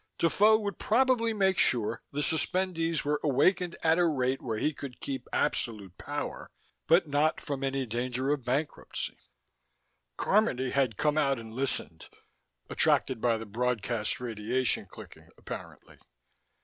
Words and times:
Defoe 0.17 0.57
would 0.57 0.79
probably 0.79 1.31
make 1.31 1.59
sure 1.59 2.01
the 2.11 2.21
suspendees 2.23 3.05
were 3.05 3.19
awakened 3.23 3.75
at 3.83 3.99
a 3.99 4.07
rate 4.07 4.41
where 4.41 4.57
he 4.57 4.73
could 4.73 4.99
keep 4.99 5.27
absolute 5.31 5.95
power, 5.99 6.49
but 6.87 7.07
not 7.07 7.39
from 7.39 7.63
any 7.63 7.85
danger 7.85 8.31
of 8.31 8.43
bankruptcy. 8.43 9.19
Carmody 10.17 10.71
had 10.71 10.97
come 10.97 11.19
out 11.19 11.37
and 11.37 11.53
listened, 11.53 12.07
attracted 12.67 13.21
by 13.21 13.37
the 13.37 13.45
broadcast 13.45 14.19
radiation 14.19 14.87
clicking, 14.87 15.29
apparently. 15.37 15.99